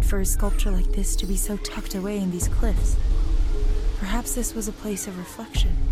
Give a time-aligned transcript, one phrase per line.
[0.00, 2.96] Odd for a sculpture like this to be so tucked away in these cliffs.
[3.98, 5.89] Perhaps this was a place of reflection.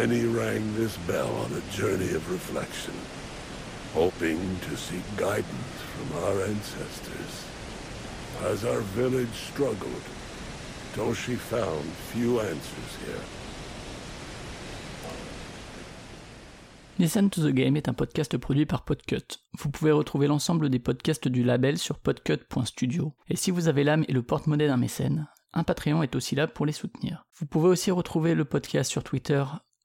[0.00, 2.94] Many rang this bell on a journey of reflection,
[3.92, 7.44] hoping to seek guidance from our ancestors.
[8.50, 10.04] As our village struggled,
[10.96, 13.22] Toshi found few answers here.
[16.98, 19.42] Listen to the Game est un podcast produit par Podcut.
[19.58, 23.12] Vous pouvez retrouver l'ensemble des podcasts du label sur podcut.studio.
[23.28, 26.46] Et si vous avez l'âme et le porte-monnaie d'un mécène, un Patreon est aussi là
[26.46, 27.26] pour les soutenir.
[27.38, 29.44] Vous pouvez aussi retrouver le podcast sur Twitter,